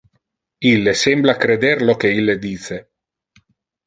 [0.69, 2.79] Ille sembla creder lo que ille dice.